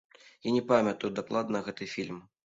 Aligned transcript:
Я 0.45 0.53
не 0.55 0.61
памятаю 0.71 1.11
дакладна 1.19 1.61
гэты 1.67 1.89
фільм. 1.93 2.17